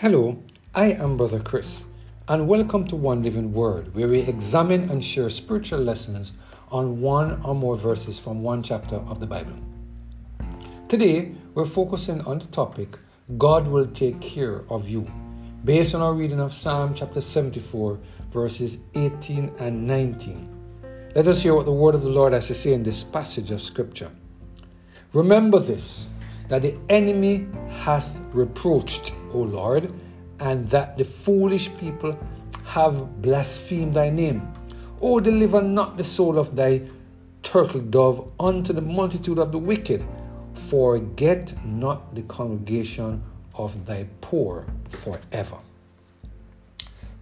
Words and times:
Hello, 0.00 0.42
I 0.74 0.92
am 0.92 1.18
Brother 1.18 1.40
Chris, 1.40 1.84
and 2.26 2.48
welcome 2.48 2.86
to 2.86 2.96
One 2.96 3.22
Living 3.22 3.52
Word, 3.52 3.94
where 3.94 4.08
we 4.08 4.20
examine 4.20 4.88
and 4.88 5.04
share 5.04 5.28
spiritual 5.28 5.80
lessons 5.80 6.32
on 6.70 7.02
one 7.02 7.38
or 7.44 7.54
more 7.54 7.76
verses 7.76 8.18
from 8.18 8.42
one 8.42 8.62
chapter 8.62 8.96
of 8.96 9.20
the 9.20 9.26
Bible. 9.26 9.52
Today, 10.88 11.32
we're 11.52 11.66
focusing 11.66 12.22
on 12.22 12.38
the 12.38 12.46
topic 12.46 12.96
God 13.36 13.68
will 13.68 13.88
take 13.88 14.22
care 14.22 14.62
of 14.70 14.88
you, 14.88 15.06
based 15.66 15.94
on 15.94 16.00
our 16.00 16.14
reading 16.14 16.40
of 16.40 16.54
Psalm 16.54 16.94
chapter 16.94 17.20
74, 17.20 17.98
verses 18.30 18.78
18 18.94 19.52
and 19.58 19.86
19. 19.86 20.48
Let 21.14 21.28
us 21.28 21.42
hear 21.42 21.54
what 21.54 21.66
the 21.66 21.72
word 21.72 21.94
of 21.94 22.04
the 22.04 22.08
Lord 22.08 22.32
has 22.32 22.46
to 22.46 22.54
say 22.54 22.72
in 22.72 22.84
this 22.84 23.04
passage 23.04 23.50
of 23.50 23.60
Scripture. 23.60 24.10
Remember 25.12 25.58
this 25.58 26.06
that 26.50 26.62
the 26.62 26.74
enemy 26.88 27.46
hath 27.68 28.20
reproached, 28.32 29.14
O 29.32 29.38
Lord, 29.38 29.92
and 30.40 30.68
that 30.68 30.98
the 30.98 31.04
foolish 31.04 31.70
people 31.78 32.18
have 32.64 33.22
blasphemed 33.22 33.94
thy 33.94 34.10
name. 34.10 34.52
O 35.00 35.20
deliver 35.20 35.62
not 35.62 35.96
the 35.96 36.04
soul 36.04 36.38
of 36.38 36.56
thy 36.56 36.82
turtle 37.44 37.80
dove 37.80 38.28
unto 38.40 38.72
the 38.72 38.80
multitude 38.80 39.38
of 39.38 39.52
the 39.52 39.58
wicked. 39.58 40.04
Forget 40.68 41.54
not 41.64 42.14
the 42.16 42.22
congregation 42.22 43.22
of 43.54 43.86
thy 43.86 44.06
poor 44.20 44.66
forever. 45.04 45.56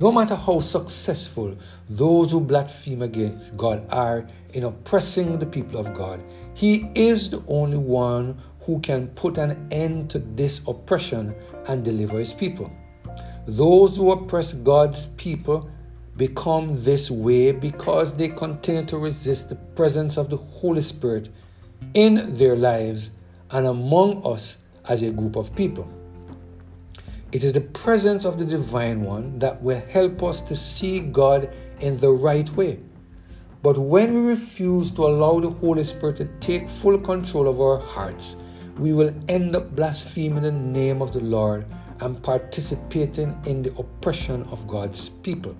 No 0.00 0.10
matter 0.10 0.36
how 0.36 0.60
successful 0.60 1.54
those 1.90 2.30
who 2.30 2.40
blaspheme 2.40 3.02
against 3.02 3.56
God 3.56 3.86
are 3.90 4.26
in 4.54 4.64
oppressing 4.64 5.38
the 5.38 5.46
people 5.46 5.78
of 5.78 5.92
God, 5.92 6.22
He 6.54 6.90
is 6.94 7.30
the 7.30 7.42
only 7.46 7.76
one 7.76 8.40
who 8.68 8.78
can 8.80 9.08
put 9.08 9.38
an 9.38 9.66
end 9.70 10.10
to 10.10 10.18
this 10.18 10.60
oppression 10.68 11.34
and 11.68 11.82
deliver 11.82 12.18
his 12.18 12.34
people. 12.34 12.70
Those 13.46 13.96
who 13.96 14.12
oppress 14.12 14.52
God's 14.52 15.06
people 15.16 15.70
become 16.18 16.84
this 16.84 17.10
way 17.10 17.50
because 17.50 18.12
they 18.12 18.28
continue 18.28 18.84
to 18.84 18.98
resist 18.98 19.48
the 19.48 19.54
presence 19.54 20.18
of 20.18 20.28
the 20.28 20.36
Holy 20.36 20.82
Spirit 20.82 21.30
in 21.94 22.36
their 22.36 22.56
lives 22.56 23.08
and 23.52 23.66
among 23.66 24.22
us 24.26 24.58
as 24.86 25.00
a 25.00 25.12
group 25.12 25.36
of 25.36 25.56
people. 25.56 25.88
It 27.32 27.44
is 27.44 27.54
the 27.54 27.62
presence 27.62 28.26
of 28.26 28.38
the 28.38 28.44
Divine 28.44 29.00
One 29.00 29.38
that 29.38 29.62
will 29.62 29.80
help 29.80 30.22
us 30.22 30.42
to 30.42 30.54
see 30.54 31.00
God 31.00 31.48
in 31.80 31.98
the 32.00 32.10
right 32.10 32.50
way. 32.50 32.80
But 33.62 33.78
when 33.78 34.12
we 34.12 34.20
refuse 34.28 34.90
to 34.90 35.06
allow 35.06 35.40
the 35.40 35.48
Holy 35.48 35.84
Spirit 35.84 36.18
to 36.18 36.26
take 36.40 36.68
full 36.68 36.98
control 36.98 37.48
of 37.48 37.62
our 37.62 37.78
hearts, 37.78 38.36
we 38.78 38.92
will 38.92 39.14
end 39.28 39.56
up 39.56 39.74
blaspheming 39.74 40.42
the 40.42 40.52
name 40.52 41.02
of 41.02 41.12
the 41.12 41.20
Lord 41.20 41.66
and 42.00 42.22
participating 42.22 43.36
in 43.44 43.62
the 43.62 43.74
oppression 43.76 44.44
of 44.50 44.68
God's 44.68 45.08
people. 45.08 45.56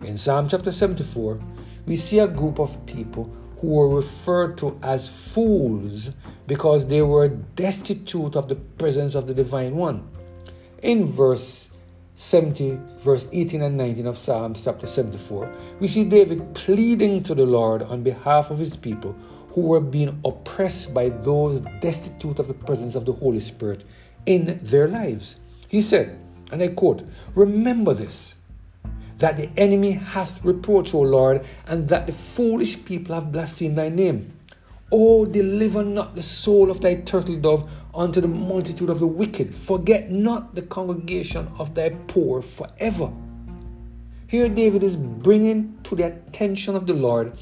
In 0.00 0.16
Psalm 0.16 0.48
chapter 0.48 0.72
74, 0.72 1.40
we 1.86 1.96
see 1.96 2.18
a 2.18 2.26
group 2.26 2.58
of 2.58 2.84
people 2.86 3.30
who 3.60 3.68
were 3.68 3.88
referred 3.88 4.56
to 4.58 4.78
as 4.82 5.08
fools 5.08 6.12
because 6.46 6.86
they 6.86 7.02
were 7.02 7.28
destitute 7.28 8.36
of 8.36 8.48
the 8.48 8.54
presence 8.54 9.14
of 9.14 9.26
the 9.26 9.34
Divine 9.34 9.76
One. 9.76 10.08
In 10.82 11.06
verse 11.06 11.70
70, 12.16 12.78
verse 13.00 13.26
18 13.32 13.62
and 13.62 13.76
19 13.76 14.06
of 14.06 14.18
Psalms 14.18 14.62
chapter 14.62 14.86
74, 14.86 15.52
we 15.80 15.88
see 15.88 16.04
David 16.04 16.54
pleading 16.54 17.22
to 17.24 17.34
the 17.34 17.46
Lord 17.46 17.82
on 17.82 18.02
behalf 18.02 18.50
of 18.50 18.58
his 18.58 18.76
people 18.76 19.16
who 19.54 19.60
were 19.60 19.80
being 19.80 20.20
oppressed 20.24 20.92
by 20.92 21.08
those 21.08 21.60
destitute 21.80 22.40
of 22.40 22.48
the 22.48 22.54
presence 22.54 22.96
of 22.96 23.04
the 23.04 23.12
Holy 23.12 23.38
Spirit 23.38 23.84
in 24.26 24.58
their 24.62 24.88
lives. 24.88 25.36
He 25.68 25.80
said, 25.80 26.18
and 26.50 26.60
I 26.60 26.68
quote, 26.68 27.06
Remember 27.36 27.94
this, 27.94 28.34
that 29.18 29.36
the 29.36 29.48
enemy 29.56 29.92
hath 29.92 30.44
reproached, 30.44 30.92
O 30.92 31.00
Lord, 31.00 31.46
and 31.68 31.88
that 31.88 32.06
the 32.06 32.12
foolish 32.12 32.84
people 32.84 33.14
have 33.14 33.30
blasphemed 33.30 33.78
thy 33.78 33.88
name. 33.88 34.36
Oh, 34.90 35.24
deliver 35.24 35.84
not 35.84 36.16
the 36.16 36.22
soul 36.22 36.70
of 36.70 36.80
thy 36.80 36.96
turtle 36.96 37.36
dove 37.36 37.70
unto 37.94 38.20
the 38.20 38.28
multitude 38.28 38.90
of 38.90 38.98
the 38.98 39.06
wicked. 39.06 39.54
Forget 39.54 40.10
not 40.10 40.56
the 40.56 40.62
congregation 40.62 41.48
of 41.58 41.74
thy 41.74 41.90
poor 42.08 42.42
forever. 42.42 43.10
Here, 44.26 44.48
David 44.48 44.82
is 44.82 44.96
bringing 44.96 45.78
to 45.84 45.94
the 45.94 46.06
attention 46.06 46.74
of 46.74 46.88
the 46.88 46.94
Lord 46.94 47.38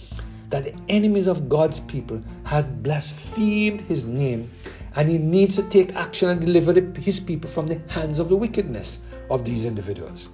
that 0.53 0.65
the 0.65 0.75
enemies 0.91 1.27
of 1.27 1.49
God's 1.49 1.81
people 1.81 2.21
had 2.45 2.83
blasphemed 2.83 3.81
his 3.81 4.05
name 4.05 4.51
and 4.95 5.09
he 5.09 5.17
needs 5.17 5.57
to 5.57 5.63
take 5.63 5.97
action 5.97 6.29
and 6.29 6.41
deliver 6.43 6.79
his 7.01 7.19
people 7.19 7.51
from 7.51 7.67
the 7.67 7.81
hands 7.89 8.19
of 8.19 8.29
the 8.29 8.37
wickedness 8.37 8.99
of 9.31 9.47
these 9.47 9.65
individuals. 9.65 10.29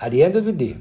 At 0.00 0.12
the 0.12 0.22
end 0.22 0.34
of 0.36 0.46
the 0.46 0.52
day, 0.52 0.78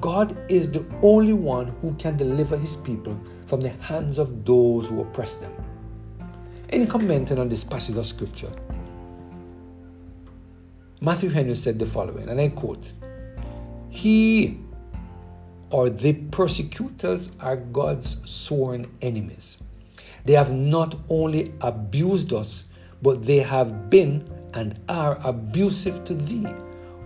God 0.00 0.38
is 0.50 0.70
the 0.70 0.86
only 1.02 1.34
one 1.34 1.68
who 1.82 1.94
can 1.96 2.16
deliver 2.16 2.56
his 2.56 2.76
people 2.76 3.20
from 3.44 3.60
the 3.60 3.68
hands 3.68 4.18
of 4.18 4.46
those 4.46 4.88
who 4.88 5.02
oppress 5.02 5.34
them. 5.34 5.52
In 6.70 6.86
commenting 6.86 7.38
on 7.38 7.50
this 7.50 7.62
passage 7.62 7.96
of 7.96 8.06
scripture, 8.06 8.52
Matthew 11.02 11.28
Henry 11.28 11.54
said 11.54 11.78
the 11.78 11.86
following, 11.86 12.30
and 12.30 12.40
I 12.40 12.48
quote 12.48 12.90
He 13.90 14.60
or 15.70 15.90
the 15.90 16.12
persecutors 16.30 17.30
are 17.40 17.56
God's 17.56 18.16
sworn 18.24 18.90
enemies. 19.02 19.58
They 20.24 20.34
have 20.34 20.52
not 20.52 20.96
only 21.08 21.52
abused 21.60 22.32
us, 22.32 22.64
but 23.02 23.22
they 23.22 23.38
have 23.38 23.90
been 23.90 24.28
and 24.54 24.78
are 24.88 25.18
abusive 25.24 26.04
to 26.06 26.14
thee. 26.14 26.46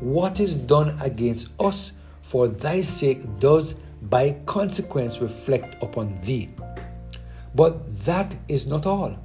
What 0.00 0.40
is 0.40 0.54
done 0.54 0.98
against 1.00 1.48
us 1.60 1.92
for 2.22 2.48
thy 2.48 2.80
sake 2.80 3.22
does 3.38 3.74
by 4.02 4.36
consequence 4.46 5.20
reflect 5.20 5.82
upon 5.82 6.20
thee. 6.22 6.50
But 7.54 8.04
that 8.04 8.34
is 8.48 8.66
not 8.66 8.86
all. 8.86 9.16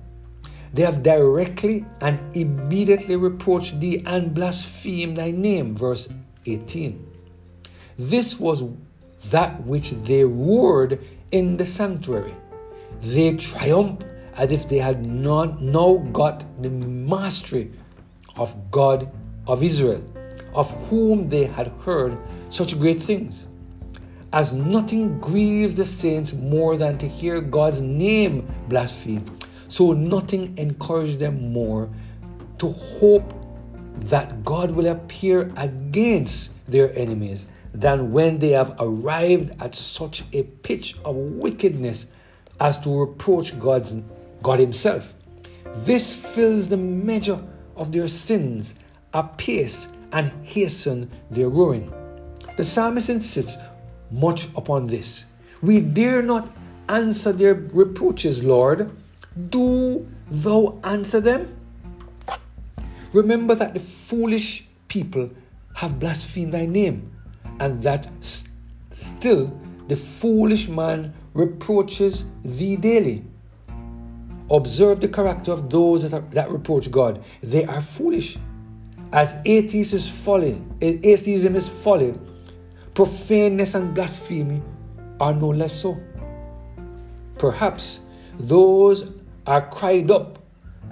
They 0.73 0.83
have 0.83 1.01
directly 1.01 1.85
and 2.01 2.19
immediately 2.35 3.15
reproached 3.15 3.79
thee 3.79 4.03
and 4.05 4.33
blasphemed 4.35 5.17
thy 5.17 5.31
name. 5.31 5.75
Verse 5.75 6.09
18. 6.45 7.03
This 7.97 8.39
was 8.39 8.63
that 9.31 9.65
which 9.65 9.91
they 10.03 10.23
roared 10.23 10.99
in 11.31 11.57
the 11.57 11.65
sanctuary. 11.65 12.33
They 13.01 13.35
triumphed 13.35 14.05
as 14.35 14.51
if 14.51 14.69
they 14.69 14.77
had 14.77 15.05
not 15.05 15.61
now 15.61 15.97
got 16.13 16.45
the 16.61 16.69
mastery 16.69 17.71
of 18.35 18.55
God 18.71 19.11
of 19.47 19.63
Israel, 19.63 20.03
of 20.53 20.69
whom 20.89 21.29
they 21.29 21.45
had 21.45 21.67
heard 21.83 22.17
such 22.49 22.79
great 22.79 23.01
things. 23.01 23.47
As 24.33 24.53
nothing 24.53 25.19
grieves 25.19 25.75
the 25.75 25.85
saints 25.85 26.33
more 26.33 26.77
than 26.77 26.97
to 26.97 27.07
hear 27.07 27.41
God's 27.41 27.81
name 27.81 28.47
blasphemed, 28.67 29.45
so 29.69 29.93
nothing 29.93 30.57
encouraged 30.57 31.19
them 31.19 31.51
more 31.51 31.89
to 32.59 32.71
hope 32.71 33.33
that 34.01 34.43
God 34.43 34.71
will 34.71 34.87
appear 34.87 35.51
against 35.55 36.51
their 36.67 36.97
enemies 36.97 37.47
than 37.73 38.11
when 38.11 38.39
they 38.39 38.49
have 38.49 38.75
arrived 38.79 39.61
at 39.61 39.75
such 39.75 40.23
a 40.33 40.43
pitch 40.43 40.95
of 41.05 41.15
wickedness 41.15 42.05
as 42.59 42.79
to 42.81 42.99
reproach 42.99 43.59
God's, 43.59 43.95
God 44.41 44.59
Himself. 44.59 45.13
This 45.75 46.15
fills 46.15 46.69
the 46.69 46.77
measure 46.77 47.41
of 47.75 47.91
their 47.91 48.07
sins 48.07 48.75
apace 49.13 49.87
and 50.11 50.31
hasten 50.43 51.09
their 51.29 51.49
ruin. 51.49 51.93
The 52.55 52.63
psalmist 52.63 53.09
insists 53.09 53.57
much 54.11 54.47
upon 54.55 54.87
this. 54.87 55.25
We 55.61 55.81
dare 55.81 56.21
not 56.21 56.49
answer 56.89 57.31
their 57.31 57.53
reproaches, 57.53 58.43
Lord. 58.43 58.91
Do 59.49 60.07
thou 60.31 60.79
answer 60.83 61.19
them? 61.19 61.55
Remember 63.13 63.55
that 63.55 63.73
the 63.73 63.79
foolish 63.79 64.67
people 64.87 65.29
have 65.75 65.99
blasphemed 65.99 66.53
thy 66.53 66.65
name 66.65 67.11
and 67.59 67.81
that 67.83 68.07
st- 68.21 68.53
still 68.93 69.51
the 69.87 69.95
foolish 69.95 70.67
man 70.67 71.13
reproaches 71.33 72.23
thee 72.43 72.75
daily. 72.75 73.23
Observe 74.49 74.99
the 74.99 75.07
character 75.07 75.51
of 75.51 75.69
those 75.69 76.03
that, 76.03 76.13
are, 76.13 76.25
that 76.31 76.49
reproach 76.49 76.89
God. 76.89 77.23
They 77.43 77.65
are 77.65 77.81
foolish. 77.81 78.37
As 79.11 79.35
atheism 79.45 79.97
is 79.97 80.09
folly, 80.09 80.61
atheism 80.81 81.55
is 81.55 81.69
folly, 81.69 82.13
profaneness 82.93 83.73
and 83.75 83.93
blasphemy 83.93 84.61
are 85.19 85.33
no 85.33 85.49
less 85.49 85.81
so. 85.81 85.97
Perhaps 87.37 87.99
those 88.39 89.11
are 89.45 89.69
cried 89.69 90.11
up 90.11 90.39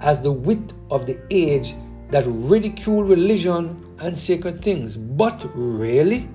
as 0.00 0.20
the 0.20 0.32
wit 0.32 0.72
of 0.90 1.06
the 1.06 1.18
age 1.30 1.74
that 2.10 2.24
ridicule 2.26 3.02
religion 3.02 3.96
and 3.98 4.18
sacred 4.18 4.62
things. 4.62 4.96
But 4.96 5.50
really, 5.54 6.28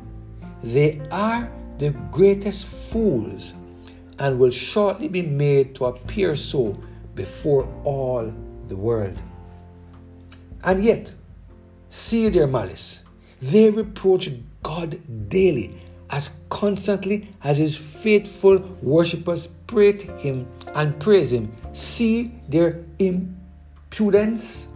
they 0.64 1.02
are 1.12 1.52
the 1.78 1.90
greatest 2.12 2.68
fools 2.68 3.54
and 4.20 4.38
will 4.38 4.52
shortly 4.52 5.08
be 5.08 5.24
made 5.24 5.74
to 5.76 5.86
appear 5.86 6.36
so 6.36 6.78
before 7.16 7.68
all 7.84 8.32
the 8.68 8.76
world. 8.76 9.22
And 10.64 10.84
yet, 10.84 11.14
see 11.90 12.30
their 12.30 12.48
malice. 12.48 13.00
They 13.42 13.70
reproach 13.70 14.30
God 14.62 15.00
daily 15.30 15.82
as 16.12 16.30
constantly 16.50 17.34
as 17.44 17.58
his 17.58 17.76
faithful 17.76 18.60
worshippers 18.82 19.48
pray 19.66 19.94
to 19.94 20.18
him 20.18 20.48
and 20.76 21.00
praise 21.00 21.32
him. 21.32 21.52
See 21.74 22.32
their 22.50 22.86
impudence. 23.00 24.68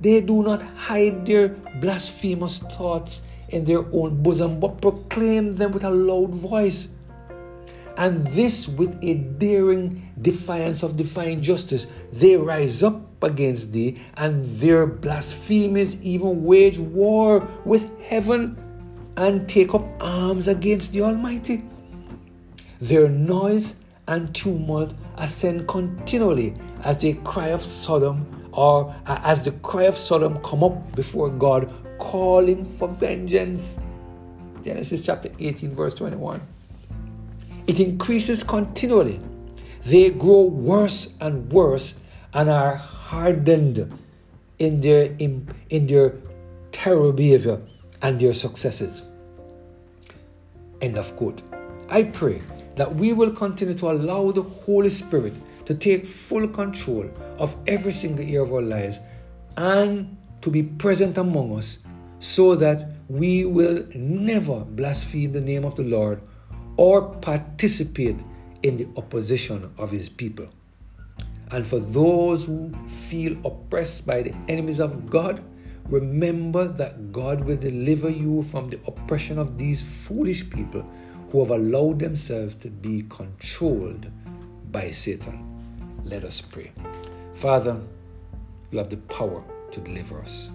They 0.00 0.20
do 0.20 0.42
not 0.42 0.62
hide 0.62 1.26
their 1.26 1.48
blasphemous 1.80 2.60
thoughts 2.60 3.20
in 3.48 3.64
their 3.64 3.84
own 3.92 4.22
bosom, 4.22 4.60
but 4.60 4.80
proclaim 4.80 5.52
them 5.52 5.72
with 5.72 5.84
a 5.84 5.90
loud 5.90 6.30
voice. 6.30 6.88
And 7.96 8.26
this 8.28 8.68
with 8.68 8.98
a 9.02 9.14
daring 9.14 10.12
defiance 10.20 10.82
of 10.82 10.96
divine 10.96 11.42
justice. 11.42 11.86
They 12.12 12.36
rise 12.36 12.82
up 12.82 13.22
against 13.22 13.72
thee, 13.72 13.98
and 14.16 14.44
their 14.58 14.86
blasphemies 14.86 15.96
even 16.02 16.44
wage 16.44 16.78
war 16.78 17.48
with 17.64 17.88
heaven 18.02 18.56
and 19.16 19.48
take 19.48 19.74
up 19.74 19.84
arms 20.00 20.46
against 20.48 20.92
the 20.92 21.02
Almighty. 21.02 21.62
Their 22.80 23.08
noise 23.08 23.74
and 24.06 24.34
tumult 24.34 24.92
ascend 25.16 25.66
continually 25.66 26.54
as 26.82 26.98
the 26.98 27.14
cry 27.24 27.48
of 27.48 27.64
Sodom, 27.64 28.50
or 28.52 28.94
uh, 29.06 29.20
as 29.24 29.42
the 29.42 29.52
cry 29.52 29.84
of 29.84 29.96
Sodom 29.96 30.38
come 30.42 30.62
up 30.62 30.94
before 30.94 31.30
God, 31.30 31.72
calling 31.98 32.64
for 32.64 32.88
vengeance. 32.88 33.74
Genesis 34.62 35.00
chapter 35.00 35.30
18, 35.38 35.74
verse 35.74 35.94
21. 35.94 36.40
It 37.66 37.80
increases 37.80 38.42
continually. 38.42 39.20
They 39.84 40.10
grow 40.10 40.42
worse 40.42 41.14
and 41.20 41.50
worse 41.52 41.94
and 42.32 42.50
are 42.50 42.76
hardened 42.76 43.98
in 44.58 44.80
their 44.80 45.14
in, 45.18 45.48
in 45.70 45.86
their 45.86 46.14
terrible 46.72 47.12
behavior 47.12 47.60
and 48.02 48.20
their 48.20 48.32
successes. 48.32 49.02
End 50.80 50.96
of 50.96 51.14
quote. 51.16 51.42
I 51.88 52.04
pray 52.04 52.42
that 52.76 52.94
we 52.94 53.12
will 53.12 53.30
continue 53.30 53.74
to 53.74 53.90
allow 53.90 54.30
the 54.30 54.42
Holy 54.42 54.90
Spirit 54.90 55.34
to 55.66 55.74
take 55.74 56.06
full 56.06 56.46
control 56.48 57.10
of 57.38 57.56
every 57.66 57.92
single 57.92 58.24
area 58.24 58.42
of 58.42 58.52
our 58.52 58.62
lives 58.62 58.98
and 59.56 60.16
to 60.42 60.50
be 60.50 60.62
present 60.62 61.18
among 61.18 61.56
us 61.58 61.78
so 62.18 62.54
that 62.54 62.90
we 63.08 63.44
will 63.44 63.86
never 63.94 64.60
blaspheme 64.60 65.32
the 65.32 65.40
name 65.40 65.64
of 65.64 65.74
the 65.74 65.82
Lord 65.82 66.20
or 66.76 67.14
participate 67.16 68.18
in 68.62 68.76
the 68.76 68.88
opposition 68.96 69.70
of 69.78 69.90
his 69.90 70.08
people. 70.08 70.48
And 71.50 71.66
for 71.66 71.78
those 71.78 72.46
who 72.46 72.72
feel 72.88 73.36
oppressed 73.44 74.06
by 74.06 74.22
the 74.22 74.34
enemies 74.48 74.80
of 74.80 75.08
God, 75.08 75.42
remember 75.88 76.66
that 76.66 77.12
God 77.12 77.44
will 77.44 77.56
deliver 77.56 78.10
you 78.10 78.42
from 78.44 78.70
the 78.70 78.80
oppression 78.86 79.38
of 79.38 79.56
these 79.56 79.82
foolish 79.82 80.48
people 80.50 80.84
who 81.30 81.40
have 81.40 81.50
allowed 81.50 82.00
themselves 82.00 82.54
to 82.56 82.68
be 82.68 83.04
controlled 83.08 84.10
by 84.72 84.90
Satan. 84.90 86.02
Let 86.04 86.24
us 86.24 86.40
pray. 86.40 86.72
Father, 87.34 87.80
you 88.70 88.78
have 88.78 88.90
the 88.90 88.96
power 88.96 89.44
to 89.70 89.80
deliver 89.80 90.20
us. 90.20 90.50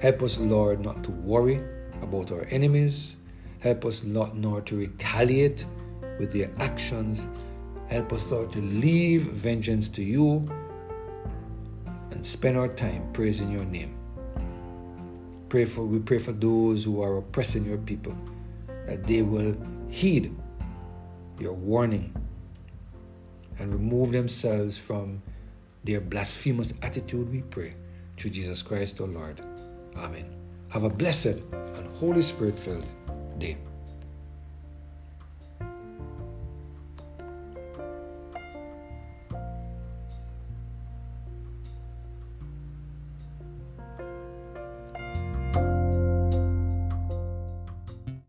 Help 0.00 0.22
us, 0.22 0.38
Lord, 0.38 0.80
not 0.80 1.02
to 1.04 1.10
worry 1.10 1.62
about 2.02 2.30
our 2.32 2.46
enemies. 2.50 3.16
Help 3.60 3.84
us 3.84 4.04
not 4.04 4.36
nor 4.36 4.60
to 4.62 4.76
retaliate 4.76 5.64
with 6.18 6.32
their 6.32 6.50
actions 6.58 7.28
Help 7.88 8.12
us, 8.12 8.26
Lord, 8.26 8.50
to 8.52 8.60
leave 8.60 9.22
vengeance 9.22 9.88
to 9.90 10.02
you 10.02 10.50
and 12.10 12.24
spend 12.26 12.56
our 12.56 12.68
time 12.68 13.08
praising 13.12 13.50
your 13.50 13.64
name. 13.64 13.96
Pray 15.48 15.64
for 15.64 15.84
we 15.84 16.00
pray 16.00 16.18
for 16.18 16.32
those 16.32 16.84
who 16.84 17.00
are 17.00 17.18
oppressing 17.18 17.64
your 17.64 17.78
people, 17.78 18.14
that 18.86 19.06
they 19.06 19.22
will 19.22 19.56
heed 19.88 20.34
your 21.38 21.52
warning 21.52 22.12
and 23.58 23.72
remove 23.72 24.10
themselves 24.10 24.76
from 24.76 25.22
their 25.84 26.00
blasphemous 26.00 26.74
attitude, 26.82 27.30
we 27.30 27.42
pray. 27.42 27.74
Through 28.16 28.30
Jesus 28.30 28.62
Christ, 28.62 29.00
our 29.00 29.06
Lord. 29.06 29.40
Amen. 29.98 30.26
Have 30.68 30.84
a 30.84 30.90
blessed 30.90 31.40
and 31.52 31.86
Holy 31.96 32.22
Spirit 32.22 32.58
filled 32.58 32.84
day. 33.38 33.56